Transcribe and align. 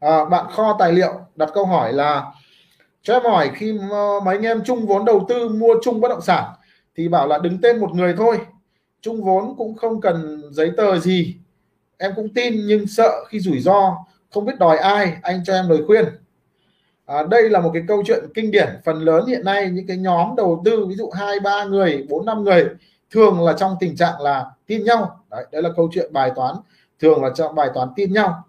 à, 0.00 0.24
bạn 0.24 0.46
kho 0.50 0.76
tài 0.78 0.92
liệu 0.92 1.12
đặt 1.36 1.50
câu 1.54 1.66
hỏi 1.66 1.92
là 1.92 2.32
cho 3.02 3.14
em 3.14 3.22
hỏi 3.22 3.50
khi 3.54 3.78
mấy 4.24 4.36
anh 4.36 4.42
em 4.42 4.62
chung 4.64 4.86
vốn 4.86 5.04
đầu 5.04 5.26
tư 5.28 5.48
mua 5.48 5.74
chung 5.82 6.00
bất 6.00 6.08
động 6.08 6.20
sản 6.20 6.44
thì 6.96 7.08
bảo 7.08 7.26
là 7.26 7.38
đứng 7.38 7.60
tên 7.60 7.80
một 7.80 7.90
người 7.94 8.14
thôi. 8.16 8.38
Chung 9.00 9.24
vốn 9.24 9.54
cũng 9.56 9.76
không 9.76 10.00
cần 10.00 10.42
giấy 10.52 10.70
tờ 10.76 10.98
gì. 10.98 11.36
Em 11.98 12.12
cũng 12.16 12.34
tin 12.34 12.66
nhưng 12.66 12.86
sợ 12.86 13.24
khi 13.28 13.40
rủi 13.40 13.60
ro 13.60 13.96
không 14.30 14.44
biết 14.44 14.58
đòi 14.58 14.78
ai 14.78 15.16
anh 15.22 15.44
cho 15.44 15.52
em 15.52 15.68
lời 15.68 15.78
khuyên. 15.86 16.04
À, 17.06 17.22
đây 17.30 17.50
là 17.50 17.60
một 17.60 17.70
cái 17.74 17.82
câu 17.88 18.02
chuyện 18.06 18.24
kinh 18.34 18.50
điển. 18.50 18.68
Phần 18.84 19.00
lớn 19.00 19.26
hiện 19.26 19.44
nay 19.44 19.70
những 19.70 19.86
cái 19.86 19.96
nhóm 19.96 20.36
đầu 20.36 20.62
tư 20.64 20.86
ví 20.86 20.94
dụ 20.94 21.10
hai 21.10 21.40
ba 21.40 21.64
người 21.64 22.06
bốn 22.08 22.26
năm 22.26 22.44
người 22.44 22.68
thường 23.10 23.40
là 23.40 23.52
trong 23.52 23.76
tình 23.80 23.96
trạng 23.96 24.20
là 24.20 24.46
tin 24.66 24.84
nhau. 24.84 25.20
Đấy, 25.30 25.46
đấy 25.52 25.62
là 25.62 25.70
câu 25.76 25.90
chuyện 25.92 26.12
bài 26.12 26.32
toán 26.36 26.54
thường 27.00 27.24
là 27.24 27.30
trong 27.34 27.54
bài 27.54 27.68
toán 27.74 27.88
tin 27.96 28.12
nhau. 28.12 28.44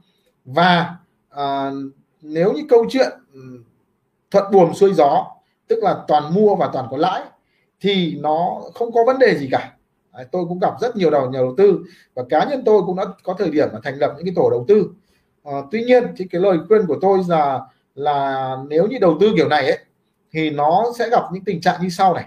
Và 0.46 0.96
à, 1.32 1.72
nếu 2.22 2.54
như 2.54 2.62
câu 2.70 2.86
chuyện 2.90 3.12
ừ, 3.34 3.42
thuận 4.32 4.52
buồm 4.52 4.74
xuôi 4.74 4.94
gió 4.94 5.28
tức 5.68 5.84
là 5.84 6.04
toàn 6.08 6.34
mua 6.34 6.56
và 6.56 6.70
toàn 6.74 6.88
có 6.92 6.98
lãi 6.98 7.22
thì 7.82 8.18
nó 8.20 8.62
không 8.74 8.92
có 8.92 9.04
vấn 9.06 9.20
đề 9.20 9.38
gì 9.38 9.48
cả. 9.52 9.74
À, 10.12 10.24
tôi 10.32 10.46
cũng 10.50 10.60
gặp 10.60 10.74
rất 10.82 10.96
nhiều 10.96 11.10
đầu 11.10 11.30
nhà 11.30 11.40
đầu 11.40 11.54
tư 11.58 11.84
và 12.14 12.24
cá 12.30 12.46
nhân 12.46 12.64
tôi 12.66 12.82
cũng 12.86 12.96
đã 12.96 13.04
có 13.24 13.34
thời 13.34 13.50
điểm 13.50 13.70
mà 13.74 13.80
thành 13.84 13.96
lập 13.96 14.14
những 14.18 14.26
cái 14.26 14.34
tổ 14.36 14.50
đầu 14.50 14.66
tư. 14.68 14.90
À, 15.44 15.54
tuy 15.72 15.84
nhiên 15.84 16.04
thì 16.18 16.28
cái 16.32 16.42
lời 16.42 16.58
khuyên 16.68 16.86
của 16.88 16.98
tôi 17.02 17.20
là 17.28 17.60
là 17.96 18.58
nếu 18.70 18.88
như 18.88 18.98
đầu 19.02 19.18
tư 19.20 19.32
kiểu 19.36 19.50
này 19.50 19.66
ấy 19.66 19.78
thì 20.32 20.50
nó 20.50 20.86
sẽ 21.00 21.10
gặp 21.10 21.24
những 21.34 21.44
tình 21.44 21.62
trạng 21.62 21.82
như 21.82 21.90
sau 21.90 22.14
này. 22.14 22.26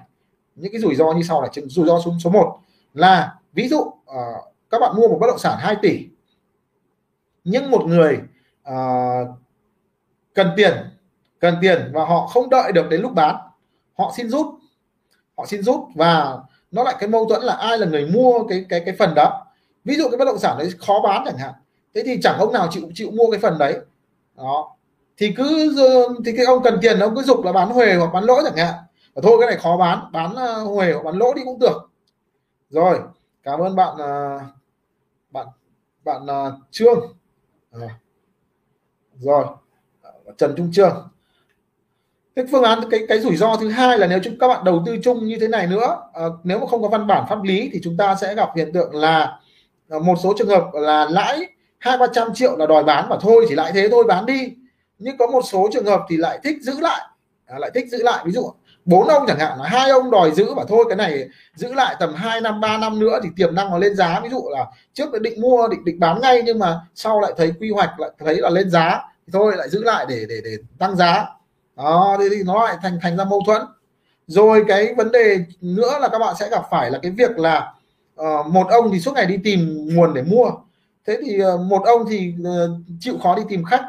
Những 0.55 0.73
cái 0.73 0.81
rủi 0.81 0.95
ro 0.95 1.13
như 1.13 1.23
sau 1.23 1.43
này. 1.43 1.51
Rủi 1.55 1.87
ro 1.87 2.01
số 2.05 2.13
số 2.25 2.31
1 2.31 2.59
là 2.95 3.35
ví 3.53 3.69
dụ 3.69 3.79
uh, 3.79 3.95
các 4.71 4.79
bạn 4.79 4.97
mua 4.97 5.09
một 5.09 5.19
bất 5.21 5.27
động 5.27 5.39
sản 5.39 5.59
2 5.61 5.77
tỷ 5.83 6.07
nhưng 7.45 7.71
một 7.71 7.85
người 7.87 8.21
uh, 8.73 9.29
cần 10.35 10.51
tiền 10.57 10.73
cần 11.41 11.57
tiền 11.61 11.91
và 11.93 12.05
họ 12.05 12.27
không 12.27 12.51
đợi 12.51 12.73
được 12.73 12.89
đến 12.91 13.01
lúc 13.01 13.13
bán 13.13 13.37
họ 13.99 14.13
xin 14.17 14.29
rút 14.29 14.47
họ 15.37 15.47
xin 15.47 15.63
rút 15.63 15.81
và 15.95 16.39
nó 16.71 16.83
lại 16.83 16.95
cái 16.99 17.09
mâu 17.09 17.29
thuẫn 17.29 17.43
là 17.43 17.55
ai 17.55 17.79
là 17.79 17.87
người 17.87 18.07
mua 18.07 18.45
cái 18.49 18.67
cái 18.69 18.83
cái 18.87 18.95
phần 18.99 19.15
đó. 19.15 19.47
Ví 19.85 19.95
dụ 19.97 20.09
cái 20.09 20.19
bất 20.19 20.25
động 20.25 20.39
sản 20.39 20.59
đấy 20.59 20.71
khó 20.79 21.01
bán 21.05 21.23
chẳng 21.27 21.39
hạn 21.39 21.53
thế 21.95 22.03
thì 22.07 22.19
chẳng 22.23 22.39
ông 22.39 22.53
nào 22.53 22.69
chịu 22.71 22.89
chịu 22.95 23.11
mua 23.11 23.31
cái 23.31 23.41
phần 23.41 23.59
đấy. 23.59 23.79
Đó. 24.37 24.77
Thì 25.17 25.35
cứ 25.37 25.77
thì 26.25 26.37
cái 26.37 26.47
ông 26.47 26.63
cần 26.63 26.79
tiền 26.83 26.99
ông 26.99 27.15
cứ 27.17 27.23
dục 27.23 27.45
là 27.45 27.53
bán 27.53 27.71
huề 27.71 27.95
hoặc 27.95 28.13
bán 28.13 28.25
lỗ 28.25 28.43
chẳng 28.45 28.57
hạn. 28.57 28.75
Và 29.15 29.23
thôi 29.23 29.37
cái 29.41 29.51
này 29.51 29.59
khó 29.59 29.77
bán 29.77 30.13
bán 30.13 30.37
à, 30.37 30.55
huề 30.55 30.93
hoặc 30.93 31.03
bán 31.05 31.15
lỗ 31.15 31.35
đi 31.35 31.43
cũng 31.45 31.59
được. 31.59 31.91
Rồi 32.71 33.01
cảm 33.43 33.61
ơn 33.61 33.77
bạn 33.77 33.97
à, 33.99 34.41
bạn 35.31 35.47
bạn 36.05 36.27
trương. 36.71 37.01
À 37.73 37.99
rồi. 39.19 39.45
Trần 40.39 40.55
trung 40.57 40.73
trương 40.73 41.09
cái 42.37 42.45
phương 42.53 42.63
án 42.63 42.81
cái 42.91 43.01
cái 43.09 43.21
rủi 43.21 43.37
ro 43.37 43.57
thứ 43.57 43.69
hai 43.69 43.99
là 43.99 44.07
nếu 44.07 44.19
chúng 44.25 44.39
các 44.39 44.49
bạn 44.49 44.65
đầu 44.65 44.83
tư 44.87 44.97
chung 45.03 45.27
như 45.27 45.37
thế 45.41 45.49
này 45.49 45.67
nữa 45.67 46.01
à, 46.15 46.25
nếu 46.45 46.59
mà 46.59 46.67
không 46.67 46.83
có 46.83 46.89
văn 46.89 47.07
bản 47.07 47.25
pháp 47.29 47.43
lý 47.43 47.71
thì 47.73 47.81
chúng 47.83 47.97
ta 47.97 48.17
sẽ 48.21 48.35
gặp 48.35 48.49
hiện 48.57 48.73
tượng 48.73 48.95
là 48.95 49.39
ờ, 49.89 49.99
một 49.99 50.15
số 50.23 50.35
trường 50.39 50.49
hợp 50.49 50.65
là 50.73 51.07
lãi 51.11 51.47
hai 51.79 51.99
ba 51.99 52.07
trăm 52.13 52.35
triệu 52.35 52.57
là 52.57 52.67
đòi 52.67 52.85
bán 52.85 53.07
và 53.11 53.19
thôi 53.21 53.47
chỉ 53.49 53.55
lại 53.55 53.73
thế 53.75 53.89
thôi 53.91 54.05
bán 54.09 54.27
đi. 54.27 54.53
Nhưng 54.99 55.17
có 55.17 55.27
một 55.27 55.43
số 55.45 55.69
trường 55.73 55.85
hợp 55.85 56.01
thì 56.09 56.17
lại 56.17 56.39
thích 56.45 56.57
giữ 56.63 56.81
lại. 56.81 57.01
À, 57.47 57.59
lại 57.59 57.71
thích 57.75 57.87
giữ 57.91 58.03
lại. 58.03 58.25
Ví 58.27 58.33
dụ 58.33 58.53
bốn 58.85 59.09
ông 59.09 59.25
chẳng 59.27 59.39
hạn 59.39 59.59
là 59.59 59.69
hai 59.69 59.91
ông 59.91 60.11
đòi 60.11 60.31
giữ 60.31 60.55
và 60.55 60.65
thôi 60.69 60.85
cái 60.89 60.97
này 60.97 61.29
giữ 61.55 61.75
lại 61.75 61.97
tầm 62.01 62.15
2 62.15 62.41
năm 62.41 62.61
3 62.61 62.79
năm 62.79 62.99
nữa 62.99 63.21
thì 63.23 63.29
tiềm 63.37 63.55
năng 63.55 63.71
nó 63.71 63.79
lên 63.79 63.97
giá. 63.97 64.21
Ví 64.21 64.29
dụ 64.29 64.43
là 64.51 64.67
trước 64.93 65.21
định 65.21 65.41
mua 65.41 65.69
định 65.69 65.85
định 65.85 66.01
bán 66.01 66.21
ngay 66.21 66.43
nhưng 66.45 66.59
mà 66.59 66.81
sau 66.95 67.21
lại 67.21 67.33
thấy 67.37 67.53
quy 67.61 67.71
hoạch 67.71 68.01
lại 68.01 68.11
thấy 68.19 68.37
là 68.37 68.51
lên 68.51 68.71
giá 68.71 69.01
thì 69.27 69.31
thôi 69.33 69.53
lại 69.57 69.69
giữ 69.69 69.85
lại 69.85 70.07
để 70.09 70.27
để 70.29 70.41
để 70.45 70.57
tăng 70.79 70.97
giá. 70.97 71.27
Đó 71.77 72.17
thì 72.31 72.43
nó 72.43 72.65
lại 72.65 72.77
thành 72.83 72.99
thành 73.03 73.17
ra 73.17 73.25
mâu 73.25 73.43
thuẫn. 73.47 73.63
Rồi 74.27 74.65
cái 74.69 74.95
vấn 74.95 75.13
đề 75.13 75.39
nữa 75.61 75.99
là 76.01 76.09
các 76.09 76.19
bạn 76.19 76.35
sẽ 76.41 76.49
gặp 76.51 76.63
phải 76.71 76.91
là 76.91 76.99
cái 77.03 77.11
việc 77.11 77.39
là 77.39 77.73
uh, 78.21 78.47
một 78.47 78.67
ông 78.71 78.91
thì 78.93 79.01
suốt 79.01 79.13
ngày 79.15 79.27
đi 79.27 79.37
tìm 79.45 79.89
nguồn 79.95 80.15
để 80.15 80.23
mua. 80.23 80.51
Thế 81.07 81.19
thì 81.27 81.45
uh, 81.45 81.61
một 81.61 81.83
ông 81.85 82.05
thì 82.09 82.35
uh, 82.43 82.71
chịu 83.01 83.19
khó 83.23 83.37
đi 83.37 83.43
tìm 83.49 83.65
khách. 83.65 83.85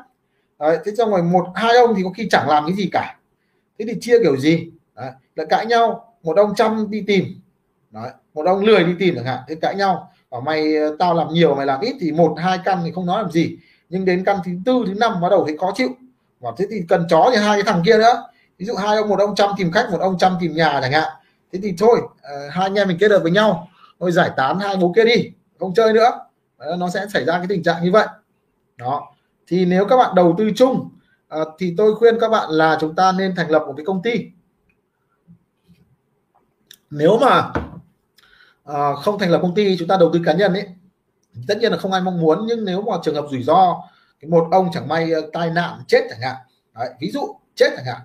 Đấy, 0.59 0.77
thế 0.85 0.91
xong 0.97 1.09
rồi 1.09 1.23
một 1.23 1.45
hai 1.55 1.77
ông 1.77 1.95
thì 1.95 2.03
có 2.03 2.09
khi 2.09 2.27
chẳng 2.31 2.49
làm 2.49 2.65
cái 2.67 2.75
gì 2.75 2.89
cả. 2.91 3.17
Thế 3.79 3.85
thì 3.87 3.93
chia 4.01 4.19
kiểu 4.19 4.37
gì? 4.37 4.71
Đấy, 4.95 5.11
là 5.35 5.45
cãi 5.49 5.65
nhau 5.65 6.13
một 6.23 6.37
ông 6.37 6.55
chăm 6.55 6.91
đi 6.91 7.03
tìm. 7.07 7.25
Đấy, 7.91 8.09
một 8.33 8.45
ông 8.45 8.65
lười 8.65 8.83
đi 8.83 8.93
tìm 8.99 9.15
chẳng 9.15 9.25
hạn 9.25 9.39
thế 9.47 9.55
cãi 9.55 9.75
nhau. 9.75 10.11
Bảo 10.31 10.41
mày 10.41 10.75
ờ, 10.75 10.95
tao 10.99 11.13
làm 11.13 11.27
nhiều 11.33 11.55
mày 11.55 11.65
làm 11.65 11.81
ít 11.81 11.95
thì 11.99 12.11
một 12.11 12.35
hai 12.37 12.59
căn 12.65 12.81
thì 12.85 12.91
không 12.91 13.05
nói 13.05 13.21
làm 13.21 13.31
gì. 13.31 13.57
Nhưng 13.89 14.05
đến 14.05 14.23
căn 14.25 14.37
thứ 14.45 14.51
tư 14.65 14.83
thứ 14.87 14.93
năm 14.93 15.21
bắt 15.21 15.29
đầu 15.29 15.45
thấy 15.45 15.57
khó 15.57 15.71
chịu. 15.75 15.89
Và 16.39 16.51
thế 16.57 16.65
thì 16.69 16.81
cần 16.89 17.05
chó 17.09 17.29
thì 17.33 17.37
hai 17.37 17.61
cái 17.61 17.73
thằng 17.73 17.83
kia 17.85 17.97
nữa. 17.97 18.23
Ví 18.57 18.65
dụ 18.65 18.75
hai 18.75 18.97
ông 18.97 19.09
một 19.09 19.19
ông 19.19 19.35
chăm 19.35 19.49
tìm 19.57 19.71
khách 19.71 19.87
một 19.91 19.99
ông 19.99 20.17
chăm 20.17 20.37
tìm 20.39 20.53
nhà 20.53 20.79
chẳng 20.81 20.91
hạn. 20.91 21.11
Thế 21.53 21.59
thì 21.63 21.73
thôi 21.77 22.01
uh, 22.01 22.51
hai 22.51 22.65
anh 22.65 22.75
em 22.75 22.87
mình 22.87 22.97
kết 22.99 23.11
hợp 23.11 23.19
với 23.19 23.31
nhau. 23.31 23.67
Thôi 23.99 24.11
giải 24.11 24.31
tán 24.37 24.59
hai 24.59 24.77
bố 24.77 24.93
kia 24.95 25.05
đi 25.05 25.31
không 25.59 25.73
chơi 25.73 25.93
nữa. 25.93 26.09
Đấy, 26.59 26.77
nó 26.77 26.89
sẽ 26.89 27.05
xảy 27.13 27.25
ra 27.25 27.37
cái 27.37 27.45
tình 27.49 27.63
trạng 27.63 27.83
như 27.83 27.91
vậy. 27.91 28.07
Đó. 28.77 29.13
Thì 29.47 29.65
nếu 29.65 29.85
các 29.85 29.97
bạn 29.97 30.15
đầu 30.15 30.35
tư 30.37 30.51
chung 30.55 30.89
uh, 31.41 31.47
thì 31.59 31.73
tôi 31.77 31.95
khuyên 31.95 32.19
các 32.19 32.29
bạn 32.29 32.49
là 32.49 32.77
chúng 32.81 32.95
ta 32.95 33.11
nên 33.11 33.35
thành 33.35 33.49
lập 33.49 33.63
một 33.67 33.73
cái 33.77 33.85
công 33.85 34.01
ty 34.01 34.11
nếu 36.89 37.17
mà 37.17 37.51
uh, 38.71 38.99
không 38.99 39.19
thành 39.19 39.31
lập 39.31 39.39
công 39.41 39.55
ty 39.55 39.77
chúng 39.77 39.87
ta 39.87 39.97
đầu 39.97 40.09
tư 40.13 40.21
cá 40.25 40.33
nhân 40.33 40.53
ấy 40.53 40.67
tất 41.47 41.57
nhiên 41.57 41.71
là 41.71 41.77
không 41.77 41.91
ai 41.91 42.01
mong 42.01 42.21
muốn 42.21 42.45
nhưng 42.47 42.65
nếu 42.65 42.81
mà 42.81 42.93
trường 43.03 43.15
hợp 43.15 43.25
rủi 43.31 43.43
ro 43.43 43.83
một 44.27 44.47
ông 44.51 44.69
chẳng 44.73 44.87
may 44.87 45.13
uh, 45.13 45.33
tai 45.33 45.49
nạn 45.49 45.83
chết 45.87 46.01
chẳng 46.09 46.21
hạn 46.21 46.35
Đấy, 46.75 46.89
ví 46.99 47.11
dụ 47.11 47.35
chết 47.55 47.67
chẳng 47.75 47.85
hạn 47.85 48.01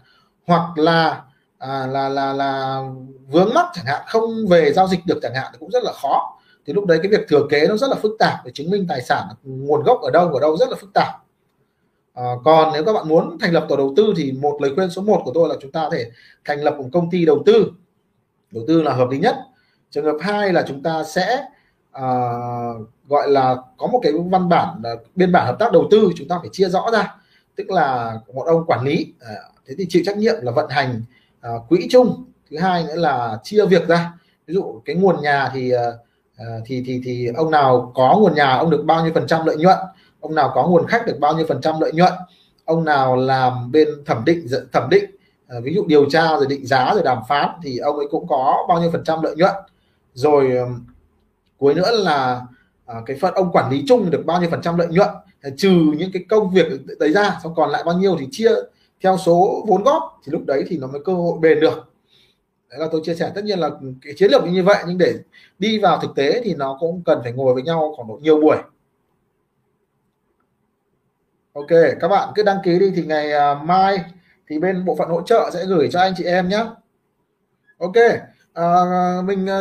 hoặc 0.47 0.79
là 0.79 1.23
à, 1.59 1.87
là 1.87 2.09
là 2.09 2.33
là 2.33 2.83
vướng 3.29 3.55
mắc 3.55 3.67
chẳng 3.75 3.85
hạn 3.87 4.03
không 4.07 4.47
về 4.51 4.73
giao 4.73 4.89
dịch 4.89 5.01
được 5.07 5.19
chẳng 5.23 5.35
hạn 5.35 5.47
thì 5.53 5.57
cũng 5.61 5.71
rất 5.71 5.85
là 5.85 5.93
khó. 5.93 6.39
Thì 6.67 6.73
lúc 6.73 6.87
đấy 6.87 6.99
cái 7.03 7.11
việc 7.11 7.29
thừa 7.29 7.47
kế 7.51 7.67
nó 7.69 7.77
rất 7.77 7.91
là 7.91 7.97
phức 7.97 8.13
tạp 8.19 8.39
để 8.45 8.51
chứng 8.55 8.71
minh 8.71 8.87
tài 8.89 9.03
sản 9.03 9.29
nguồn 9.43 9.83
gốc 9.83 10.01
ở 10.03 10.11
đâu 10.11 10.29
ở 10.29 10.41
đâu 10.41 10.57
rất 10.57 10.69
là 10.69 10.77
phức 10.81 10.91
tạp. 10.95 11.15
À, 12.15 12.25
còn 12.45 12.73
nếu 12.73 12.85
các 12.85 12.93
bạn 12.93 13.09
muốn 13.09 13.39
thành 13.39 13.53
lập 13.53 13.67
tổ 13.69 13.77
đầu 13.77 13.93
tư 13.97 14.13
thì 14.17 14.33
một 14.33 14.59
lời 14.63 14.73
khuyên 14.75 14.91
số 14.91 15.03
1 15.03 15.23
của 15.25 15.31
tôi 15.35 15.49
là 15.49 15.55
chúng 15.61 15.73
ta 15.73 15.83
có 15.85 15.91
thể 15.93 16.11
thành 16.45 16.63
lập 16.63 16.75
một 16.79 16.85
công 16.93 17.11
ty 17.11 17.25
đầu 17.27 17.43
tư 17.47 17.67
đầu 18.51 18.65
tư 18.69 18.83
là 18.83 18.93
hợp 18.93 19.09
lý 19.11 19.19
nhất. 19.19 19.37
Trường 19.91 20.05
hợp 20.05 20.17
hai 20.21 20.53
là 20.53 20.65
chúng 20.69 20.83
ta 20.83 21.05
sẽ 21.05 21.45
à, 21.93 22.05
gọi 23.09 23.31
là 23.31 23.57
có 23.79 23.87
một 23.87 24.01
cái 24.03 24.13
văn 24.31 24.49
bản 24.49 24.69
là 24.83 24.97
biên 25.15 25.33
bản 25.33 25.47
hợp 25.47 25.57
tác 25.59 25.73
đầu 25.73 25.89
tư 25.91 26.11
chúng 26.17 26.29
ta 26.29 26.39
phải 26.41 26.49
chia 26.53 26.69
rõ 26.69 26.91
ra. 26.93 27.15
Tức 27.57 27.71
là 27.71 28.19
một 28.35 28.43
ông 28.47 28.67
quản 28.67 28.85
lý 28.85 29.13
à, 29.21 29.35
thế 29.67 29.75
thì 29.79 29.87
chịu 29.89 30.03
trách 30.07 30.17
nhiệm 30.17 30.35
là 30.43 30.53
vận 30.53 30.71
hành 30.71 31.03
à, 31.41 31.51
quỹ 31.69 31.87
chung. 31.91 32.25
Thứ 32.51 32.59
hai 32.59 32.85
nữa 32.85 32.97
là 32.97 33.39
chia 33.43 33.67
việc 33.67 33.89
ra. 33.89 34.13
Ví 34.47 34.55
dụ 34.55 34.83
cái 34.85 34.97
nguồn 34.97 35.23
nhà 35.23 35.51
thì 35.55 35.71
à, 35.71 35.85
à 36.37 36.47
thì 36.67 36.83
thì 36.87 37.01
thì 37.05 37.27
ông 37.37 37.51
nào 37.51 37.93
có 37.95 38.19
nguồn 38.21 38.35
nhà 38.35 38.57
ông 38.57 38.71
được 38.71 38.83
bao 38.87 39.05
nhiêu 39.05 39.13
phần 39.15 39.27
trăm 39.27 39.47
lợi 39.47 39.57
nhuận. 39.57 39.79
Ông 40.21 40.35
nào 40.35 40.53
có 40.55 40.67
nguồn 40.67 40.87
khách 40.87 41.07
được 41.07 41.17
bao 41.21 41.37
nhiêu 41.37 41.47
phần 41.49 41.61
trăm 41.61 41.81
lợi 41.81 41.93
nhuận. 41.93 42.13
Ông 42.65 42.85
nào 42.85 43.17
làm 43.17 43.73
bên 43.73 43.89
thẩm 44.07 44.25
định 44.25 44.47
thẩm 44.73 44.91
định. 44.91 45.05
Ờ, 45.51 45.61
ví 45.61 45.75
dụ 45.75 45.85
điều 45.87 46.11
tra 46.11 46.29
rồi 46.29 46.47
định 46.49 46.67
giá 46.67 46.95
rồi 46.95 47.03
đàm 47.03 47.19
phán 47.29 47.49
thì 47.63 47.79
ông 47.79 47.97
ấy 47.97 48.07
cũng 48.11 48.27
có 48.29 48.67
bao 48.69 48.81
nhiêu 48.81 48.91
phần 48.91 49.05
trăm 49.05 49.23
lợi 49.23 49.35
nhuận. 49.37 49.55
Rồi 50.15 50.53
cuối 51.59 51.75
nữa 51.75 51.91
là 51.93 52.43
à, 52.87 53.03
cái 53.07 53.17
phần 53.21 53.35
ông 53.35 53.53
quản 53.53 53.71
lý 53.71 53.85
chung 53.89 54.11
được 54.11 54.23
bao 54.27 54.41
nhiêu 54.41 54.51
phần 54.51 54.63
trăm 54.63 54.79
lợi 54.79 54.89
nhuận 54.89 55.09
trừ 55.57 55.71
những 55.71 56.11
cái 56.13 56.25
công 56.29 56.51
việc 56.51 56.67
đấy 56.99 57.13
ra 57.13 57.39
xong 57.43 57.55
còn 57.55 57.71
lại 57.71 57.83
bao 57.87 57.99
nhiêu 57.99 58.17
thì 58.21 58.29
chia 58.31 58.51
theo 59.01 59.17
số 59.17 59.65
vốn 59.67 59.83
góp 59.83 60.21
thì 60.25 60.33
lúc 60.33 60.43
đấy 60.47 60.65
thì 60.69 60.79
nó 60.79 60.87
mới 60.87 61.01
cơ 61.05 61.13
hội 61.13 61.39
bền 61.41 61.61
được. 61.61 61.93
Đấy 62.71 62.81
là 62.81 62.89
tôi 62.93 63.01
chia 63.05 63.15
sẻ. 63.15 63.33
Tất 63.35 63.45
nhiên 63.45 63.59
là 63.59 63.71
cái 64.03 64.15
chiến 64.17 64.31
lược 64.31 64.45
như 64.45 64.63
vậy 64.63 64.85
nhưng 64.87 64.99
để 64.99 65.15
đi 65.59 65.79
vào 65.79 65.99
thực 66.03 66.11
tế 66.17 66.41
thì 66.45 66.55
nó 66.55 66.77
cũng 66.81 67.03
cần 67.05 67.21
phải 67.23 67.33
ngồi 67.33 67.55
với 67.55 67.63
nhau 67.63 67.93
khoảng 67.97 68.09
độ 68.09 68.19
nhiều 68.23 68.41
buổi. 68.41 68.57
Ok 71.53 71.71
các 72.01 72.09
bạn 72.09 72.29
cứ 72.35 72.43
đăng 72.43 72.59
ký 72.65 72.79
đi 72.79 72.93
thì 72.97 73.03
ngày 73.03 73.33
ờ, 73.33 73.55
mai 73.65 74.05
thì 74.51 74.59
bên 74.59 74.85
bộ 74.85 74.97
phận 74.97 75.09
hỗ 75.09 75.23
trợ 75.23 75.51
sẽ 75.53 75.65
gửi 75.65 75.89
cho 75.93 76.01
anh 76.01 76.15
chị 76.17 76.25
em 76.25 76.49
nhé 76.49 76.67
ok 77.79 77.97
à, 78.55 78.65
mình 79.25 79.47
à, 79.47 79.61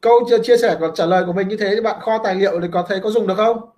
câu 0.00 0.20
chia, 0.28 0.38
chia 0.42 0.56
sẻ 0.56 0.76
và 0.80 0.88
trả 0.94 1.06
lời 1.06 1.24
của 1.26 1.32
mình 1.32 1.48
như 1.48 1.56
thế 1.56 1.70
thì 1.74 1.80
bạn 1.80 2.00
kho 2.00 2.18
tài 2.24 2.34
liệu 2.34 2.60
thì 2.60 2.68
có 2.72 2.84
thấy 2.88 3.00
có 3.00 3.10
dùng 3.10 3.26
được 3.26 3.34
không? 3.36 3.71